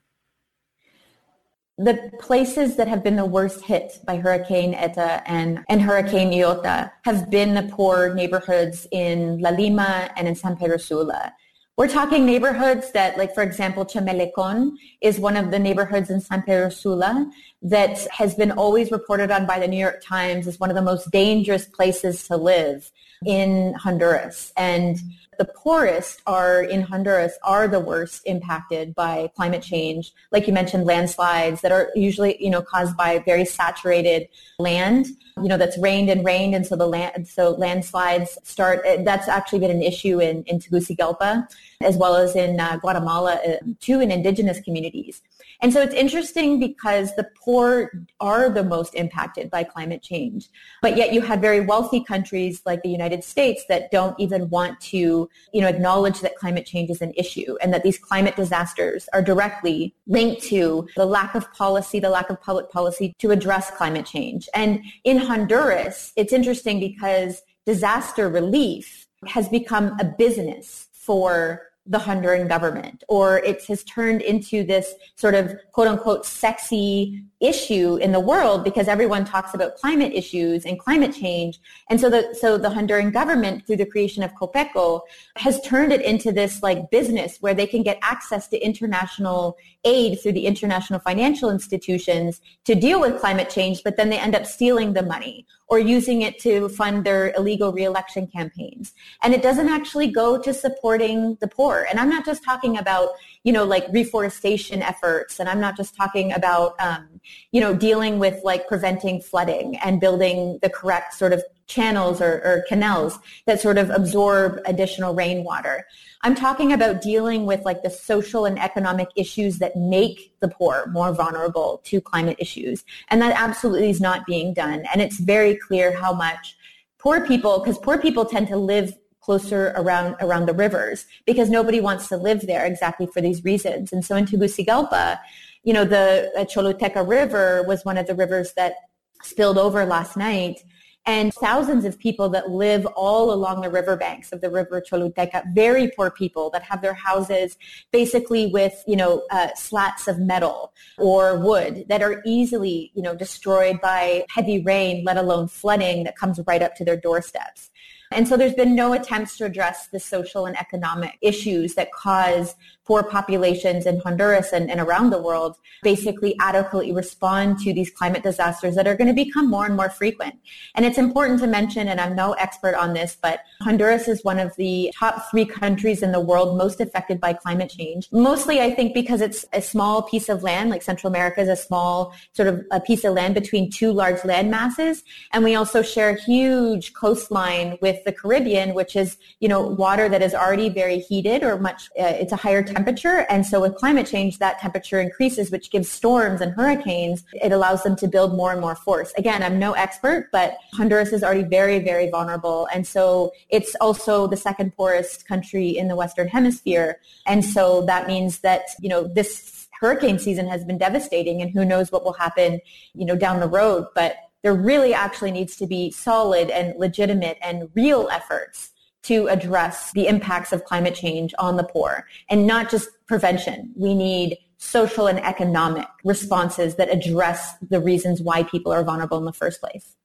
[1.76, 6.92] The places that have been the worst hit by Hurricane Eta and, and Hurricane Iota
[7.04, 11.34] have been the poor neighborhoods in La Lima and in San Pedro Sula.
[11.76, 16.42] We're talking neighborhoods that, like, for example, Chamelecon is one of the neighborhoods in San
[16.42, 17.28] Pedro Sula
[17.62, 20.82] that has been always reported on by the New York Times as one of the
[20.82, 22.92] most dangerous places to live
[23.26, 24.52] in Honduras.
[24.56, 24.98] And
[25.38, 30.12] the poorest are in Honduras are the worst impacted by climate change.
[30.30, 35.48] Like you mentioned, landslides that are usually, you know, caused by very saturated land, you
[35.48, 36.54] know, that's rained and rained.
[36.54, 41.48] And so the land, so landslides start, that's actually been an issue in, in Tegucigalpa
[41.80, 45.22] as well as in uh, Guatemala, uh, too, in indigenous communities.
[45.62, 47.90] And so it's interesting because the poor
[48.20, 50.48] are the most impacted by climate change.
[50.82, 54.80] But yet you have very wealthy countries like the United States that don't even want
[54.80, 59.08] to, you know, acknowledge that climate change is an issue and that these climate disasters
[59.12, 63.70] are directly linked to the lack of policy, the lack of public policy to address
[63.70, 64.48] climate change.
[64.54, 72.48] And in Honduras, it's interesting because disaster relief has become a business for the Honduran
[72.48, 78.20] government, or it has turned into this sort of quote unquote sexy issue in the
[78.20, 81.60] world because everyone talks about climate issues and climate change.
[81.90, 85.02] And so the, so the Honduran government through the creation of COPECO
[85.36, 90.20] has turned it into this like business where they can get access to international aid
[90.20, 94.46] through the international financial institutions to deal with climate change, but then they end up
[94.46, 98.92] stealing the money or using it to fund their illegal reelection campaigns.
[99.22, 101.86] And it doesn't actually go to supporting the poor.
[101.88, 103.10] And I'm not just talking about,
[103.44, 107.13] you know, like reforestation efforts, and I'm not just talking about, um,
[107.52, 112.42] you know, dealing with like preventing flooding and building the correct sort of channels or,
[112.44, 115.86] or canals that sort of absorb additional rainwater.
[116.22, 120.86] I'm talking about dealing with like the social and economic issues that make the poor
[120.92, 122.84] more vulnerable to climate issues.
[123.08, 124.84] And that absolutely is not being done.
[124.92, 126.56] And it's very clear how much
[126.98, 131.80] poor people, because poor people tend to live closer around around the rivers because nobody
[131.80, 133.90] wants to live there exactly for these reasons.
[133.90, 135.18] And so in Tegucigalpa,
[135.64, 138.74] you know, the Choluteca River was one of the rivers that
[139.22, 140.60] spilled over last night
[141.06, 145.90] and thousands of people that live all along the riverbanks of the river Choluteca, very
[145.94, 147.58] poor people that have their houses
[147.92, 153.14] basically with, you know, uh, slats of metal or wood that are easily, you know,
[153.14, 157.70] destroyed by heavy rain, let alone flooding that comes right up to their doorsteps.
[158.10, 162.54] And so there's been no attempts to address the social and economic issues that cause
[162.84, 168.22] poor populations in Honduras and, and around the world basically adequately respond to these climate
[168.22, 170.34] disasters that are going to become more and more frequent.
[170.74, 174.38] And it's important to mention, and I'm no expert on this, but Honduras is one
[174.38, 178.08] of the top three countries in the world most affected by climate change.
[178.12, 181.56] Mostly, I think, because it's a small piece of land, like Central America is a
[181.56, 185.02] small sort of a piece of land between two large land masses.
[185.32, 190.08] And we also share a huge coastline with the Caribbean, which is, you know, water
[190.08, 192.73] that is already very heated or much, uh, it's a higher temperature.
[192.76, 197.24] And so with climate change, that temperature increases, which gives storms and hurricanes.
[197.34, 199.12] It allows them to build more and more force.
[199.16, 202.68] Again, I'm no expert, but Honduras is already very, very vulnerable.
[202.72, 207.00] And so it's also the second poorest country in the Western Hemisphere.
[207.26, 211.64] And so that means that, you know, this hurricane season has been devastating and who
[211.64, 212.60] knows what will happen,
[212.94, 213.86] you know, down the road.
[213.94, 218.73] But there really actually needs to be solid and legitimate and real efforts
[219.04, 223.72] to address the impacts of climate change on the poor and not just prevention.
[223.76, 229.24] We need social and economic responses that address the reasons why people are vulnerable in
[229.24, 229.96] the first place.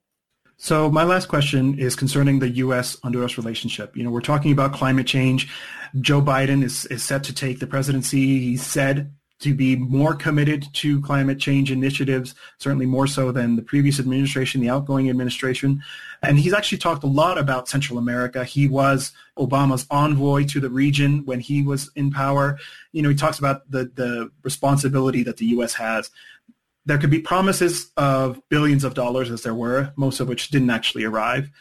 [0.57, 3.95] So my last question is concerning the U.S.-Honduras relationship.
[3.95, 5.47] You know, we're talking about climate change.
[6.01, 8.39] Joe Biden is, is set to take the presidency.
[8.39, 13.61] He said to be more committed to climate change initiatives, certainly more so than the
[13.61, 15.81] previous administration, the outgoing administration.
[16.21, 18.43] And he's actually talked a lot about Central America.
[18.43, 22.59] He was Obama's envoy to the region when he was in power.
[22.91, 25.73] You know, he talks about the, the responsibility that the U.S.
[25.75, 26.11] has
[26.85, 30.71] there could be promises of billions of dollars as there were, most of which didn't
[30.71, 31.51] actually arrive.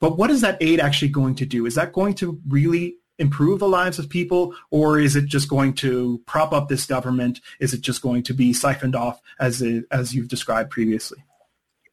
[0.00, 1.66] But what is that aid actually going to do?
[1.66, 5.74] Is that going to really improve the lives of people or is it just going
[5.74, 7.40] to prop up this government?
[7.60, 11.22] Is it just going to be siphoned off as, it, as you've described previously?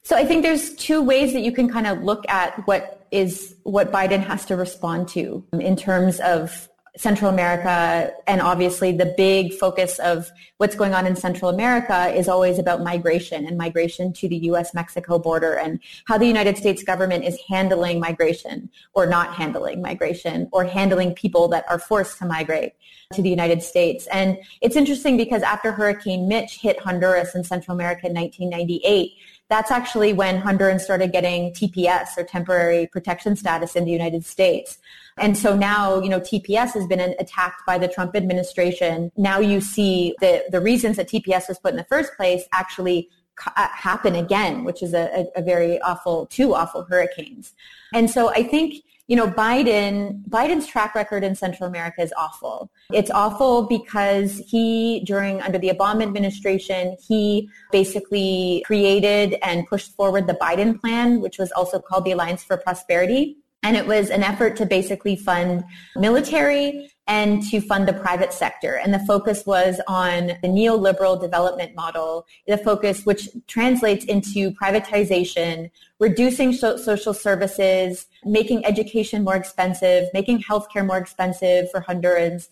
[0.03, 3.55] So I think there's two ways that you can kind of look at what is
[3.63, 9.53] what Biden has to respond to in terms of Central America and obviously the big
[9.53, 14.27] focus of what's going on in Central America is always about migration and migration to
[14.27, 19.81] the US-Mexico border and how the United States government is handling migration or not handling
[19.81, 22.73] migration or handling people that are forced to migrate
[23.13, 24.07] to the United States.
[24.07, 29.13] And it's interesting because after Hurricane Mitch hit Honduras and Central America in 1998,
[29.49, 34.77] that's actually when Hondurans started getting TPS or temporary protection status in the United States.
[35.17, 39.11] And so now, you know, TPS has been attacked by the Trump administration.
[39.15, 43.09] Now you see the, the reasons that TPS was put in the first place actually
[43.45, 47.53] uh, happen again, which is a, a, a very awful, two awful hurricanes.
[47.93, 52.69] And so I think you know, Biden, Biden's track record in Central America is awful.
[52.91, 60.27] It's awful because he, during, under the Obama administration, he basically created and pushed forward
[60.27, 63.37] the Biden plan, which was also called the Alliance for Prosperity.
[63.63, 65.63] And it was an effort to basically fund
[65.95, 68.75] military and to fund the private sector.
[68.75, 75.71] And the focus was on the neoliberal development model, the focus which translates into privatization,
[75.99, 82.49] reducing so- social services, making education more expensive, making healthcare more expensive for Hondurans,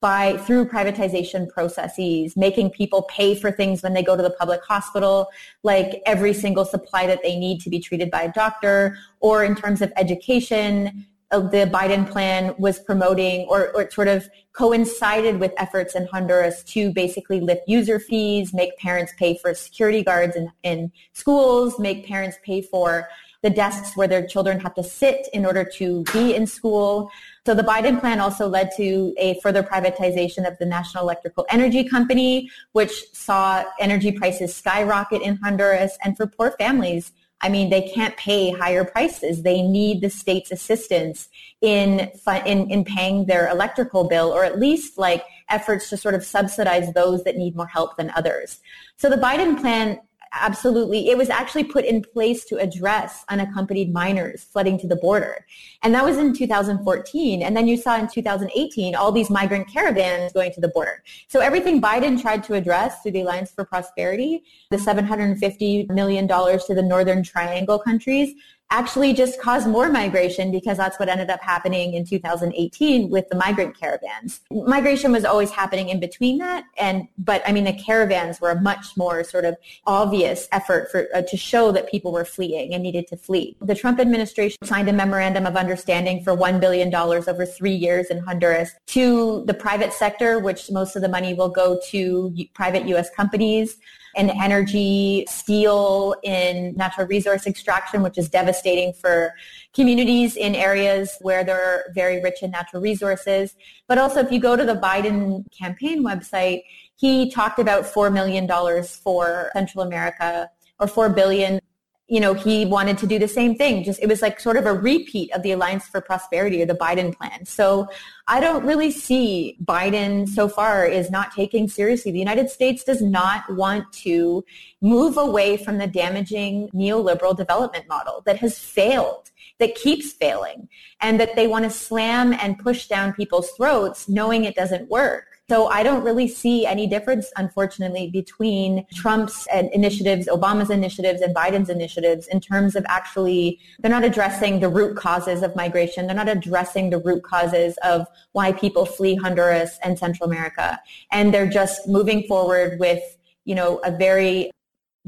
[0.00, 4.62] by through privatization processes, making people pay for things when they go to the public
[4.64, 5.28] hospital,
[5.64, 9.56] like every single supply that they need to be treated by a doctor, or in
[9.56, 15.94] terms of education, the Biden plan was promoting or, or sort of coincided with efforts
[15.94, 20.90] in Honduras to basically lift user fees, make parents pay for security guards in, in
[21.12, 23.08] schools, make parents pay for
[23.42, 27.10] the desks where their children have to sit in order to be in school.
[27.46, 31.84] So the Biden plan also led to a further privatization of the National Electrical Energy
[31.84, 35.96] Company, which saw energy prices skyrocket in Honduras.
[36.02, 39.42] And for poor families, I mean, they can't pay higher prices.
[39.42, 41.28] They need the state's assistance
[41.60, 42.10] in,
[42.44, 46.92] in, in paying their electrical bill or at least like efforts to sort of subsidize
[46.94, 48.58] those that need more help than others.
[48.96, 50.00] So the Biden plan
[50.32, 51.08] absolutely.
[51.10, 55.46] It was actually put in place to address unaccompanied minors flooding to the border.
[55.82, 57.42] And that was in 2014.
[57.42, 61.02] And then you saw in 2018 all these migrant caravans going to the border.
[61.28, 66.74] So everything Biden tried to address through the Alliance for Prosperity, the $750 million to
[66.74, 68.34] the Northern Triangle countries,
[68.70, 73.36] actually just caused more migration because that's what ended up happening in 2018 with the
[73.36, 74.40] migrant caravans.
[74.50, 78.60] Migration was always happening in between that and but I mean the caravans were a
[78.60, 79.56] much more sort of
[79.86, 83.56] obvious effort for uh, to show that people were fleeing and needed to flee.
[83.62, 88.08] The Trump administration signed a memorandum of understanding for 1 billion dollars over 3 years
[88.08, 92.86] in Honduras to the private sector which most of the money will go to private
[92.88, 93.78] US companies
[94.14, 99.34] in energy, steel, in natural resource extraction, which is devastating for
[99.74, 103.54] communities in areas where they're very rich in natural resources.
[103.86, 106.62] But also if you go to the Biden campaign website,
[106.96, 108.48] he talked about $4 million
[108.84, 110.50] for Central America
[110.80, 111.60] or 4 billion
[112.08, 113.84] you know, he wanted to do the same thing.
[113.84, 116.74] Just it was like sort of a repeat of the Alliance for Prosperity or the
[116.74, 117.44] Biden plan.
[117.44, 117.86] So
[118.26, 122.10] I don't really see Biden so far is not taking seriously.
[122.10, 124.42] The United States does not want to
[124.80, 130.68] move away from the damaging neoliberal development model that has failed, that keeps failing,
[131.02, 135.27] and that they want to slam and push down people's throats knowing it doesn't work.
[135.50, 141.70] So I don't really see any difference, unfortunately, between Trump's initiatives, Obama's initiatives, and Biden's
[141.70, 146.06] initiatives in terms of actually, they're not addressing the root causes of migration.
[146.06, 150.78] They're not addressing the root causes of why people flee Honduras and Central America.
[151.10, 153.02] And they're just moving forward with,
[153.46, 154.50] you know, a very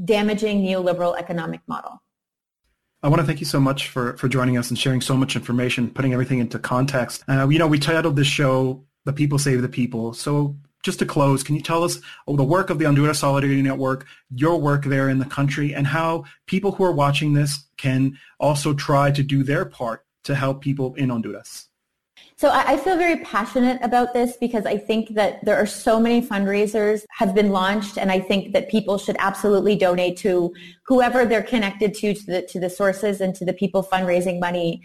[0.03, 2.01] damaging neoliberal economic model.
[3.03, 5.35] I want to thank you so much for, for joining us and sharing so much
[5.35, 7.23] information, putting everything into context.
[7.27, 10.13] Uh, you know, we titled this show the people save the people.
[10.13, 13.61] So just to close, can you tell us oh, the work of the Honduras Solidarity
[13.61, 18.17] Network, your work there in the country, and how people who are watching this can
[18.39, 21.67] also try to do their part to help people in Honduras?
[22.37, 26.25] So I feel very passionate about this because I think that there are so many
[26.25, 30.51] fundraisers have been launched and I think that people should absolutely donate to
[30.87, 34.81] whoever they're connected to, to the, to the sources and to the people fundraising money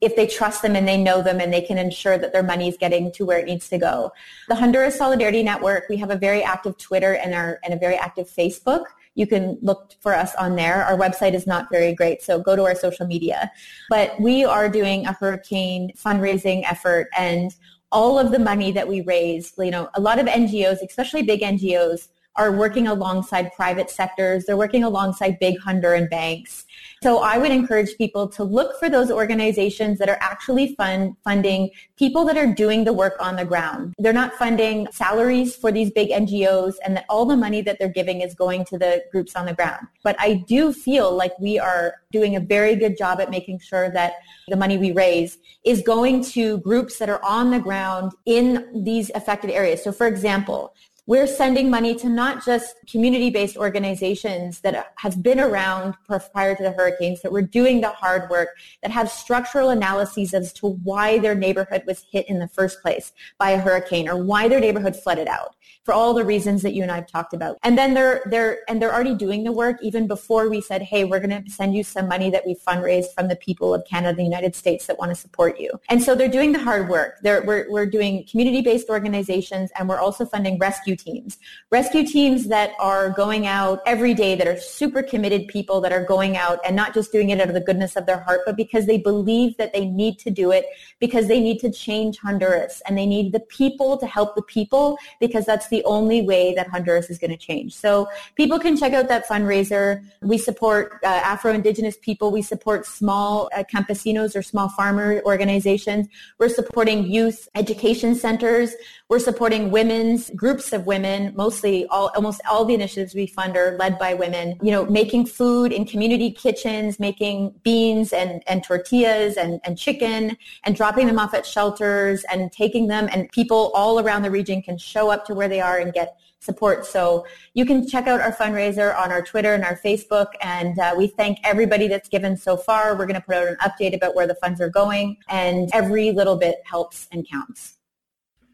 [0.00, 2.68] if they trust them and they know them and they can ensure that their money
[2.68, 4.12] is getting to where it needs to go.
[4.48, 7.96] The Honduras Solidarity Network, we have a very active Twitter and, our, and a very
[7.96, 8.84] active Facebook.
[9.14, 10.84] You can look for us on there.
[10.84, 13.50] Our website is not very great, so go to our social media.
[13.88, 17.54] But we are doing a hurricane fundraising effort and
[17.92, 21.40] all of the money that we raise, you know, a lot of NGOs, especially big
[21.40, 24.44] NGOs, are working alongside private sectors.
[24.44, 26.65] They're working alongside big Honduran banks.
[27.06, 31.70] So I would encourage people to look for those organizations that are actually fund, funding
[31.96, 33.94] people that are doing the work on the ground.
[33.98, 37.88] They're not funding salaries for these big NGOs and that all the money that they're
[37.88, 39.86] giving is going to the groups on the ground.
[40.02, 43.88] But I do feel like we are doing a very good job at making sure
[43.92, 44.14] that
[44.48, 49.12] the money we raise is going to groups that are on the ground in these
[49.14, 49.84] affected areas.
[49.84, 50.74] So for example,
[51.06, 55.94] we're sending money to not just community-based organizations that have been around
[56.32, 58.48] prior to the hurricanes, that were doing the hard work,
[58.82, 63.12] that have structural analyses as to why their neighborhood was hit in the first place
[63.38, 65.54] by a hurricane or why their neighborhood flooded out
[65.84, 67.58] for all the reasons that you and I have talked about.
[67.62, 71.04] And then they're, they're, and they're already doing the work even before we said, hey,
[71.04, 74.08] we're going to send you some money that we fundraised from the people of Canada,
[74.08, 75.70] and the United States that want to support you.
[75.88, 77.18] And so they're doing the hard work.
[77.22, 81.38] They're, we're, we're doing community-based organizations and we're also funding rescue rescue teams.
[81.70, 86.04] Rescue teams that are going out every day, that are super committed people that are
[86.04, 88.56] going out and not just doing it out of the goodness of their heart, but
[88.56, 90.66] because they believe that they need to do it,
[91.00, 94.98] because they need to change Honduras and they need the people to help the people
[95.20, 97.74] because that's the only way that Honduras is going to change.
[97.74, 100.04] So people can check out that fundraiser.
[100.22, 102.30] We support uh, Afro-Indigenous people.
[102.30, 106.08] We support small uh, campesinos or small farmer organizations.
[106.38, 108.74] We're supporting youth education centers.
[109.08, 113.76] We're supporting women's groups of women, mostly all, almost all the initiatives we fund are
[113.78, 119.36] led by women, you know, making food in community kitchens, making beans and, and tortillas
[119.36, 124.00] and, and chicken and dropping them off at shelters and taking them and people all
[124.00, 126.86] around the region can show up to where they are and get support.
[126.86, 130.28] So you can check out our fundraiser on our Twitter and our Facebook.
[130.40, 132.96] And uh, we thank everybody that's given so far.
[132.96, 136.12] We're going to put out an update about where the funds are going and every
[136.12, 137.75] little bit helps and counts.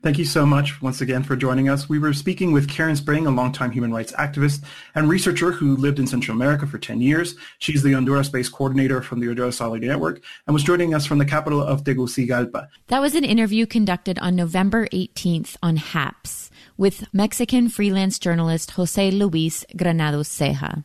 [0.03, 1.89] Thank you so much once again for joining us.
[1.89, 4.65] We were speaking with Karen Spring, a longtime human rights activist
[4.97, 7.37] and researcher who lived in Central America for 10 years.
[7.61, 11.25] She's the Honduras-based coordinator from the Honduras Solidarity Network and was joining us from the
[11.25, 12.67] capital of Tegucigalpa.
[12.89, 19.09] That was an interview conducted on November 18th on HAPS with Mexican freelance journalist Jose
[19.13, 20.83] Luis Granados Ceja.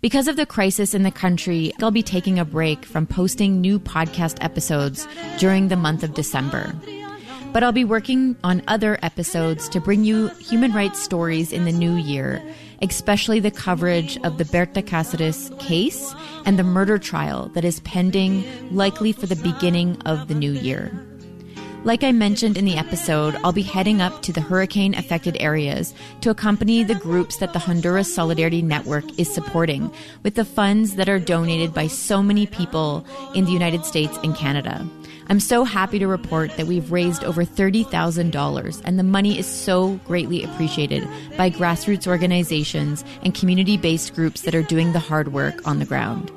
[0.00, 3.78] Because of the crisis in the country, I'll be taking a break from posting new
[3.78, 5.06] podcast episodes
[5.38, 6.74] during the month of December
[7.52, 11.72] but I'll be working on other episodes to bring you human rights stories in the
[11.72, 12.42] new year,
[12.82, 16.14] especially the coverage of the Berta Cáceres case
[16.46, 18.44] and the murder trial that is pending,
[18.74, 20.92] likely for the beginning of the new year.
[21.82, 25.94] Like I mentioned in the episode, I'll be heading up to the hurricane affected areas
[26.20, 29.90] to accompany the groups that the Honduras Solidarity Network is supporting
[30.22, 34.36] with the funds that are donated by so many people in the United States and
[34.36, 34.86] Canada.
[35.30, 40.00] I'm so happy to report that we've raised over $30,000 and the money is so
[40.04, 41.06] greatly appreciated
[41.36, 45.84] by grassroots organizations and community based groups that are doing the hard work on the
[45.84, 46.32] ground.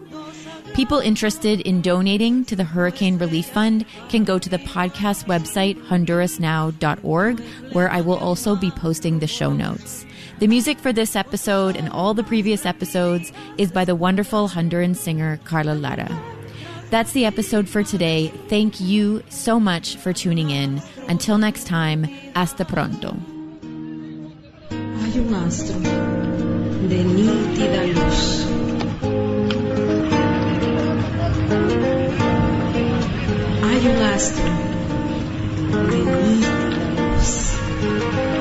[0.75, 5.75] People interested in donating to the Hurricane Relief Fund can go to the podcast website
[5.87, 7.39] hondurasnow.org,
[7.73, 10.05] where I will also be posting the show notes.
[10.37, 14.95] The music for this episode and all the previous episodes is by the wonderful Honduran
[14.95, 16.32] singer Karla Lara.
[16.93, 18.27] That's the episode for today.
[18.49, 20.79] Thank you so much for tuning in.
[21.09, 22.03] Until next time,
[22.35, 23.17] hasta pronto.
[24.69, 25.79] Hay un astro
[26.87, 28.45] de nítida luz.
[33.63, 34.51] Hay un astro
[35.89, 38.32] de nítida luz.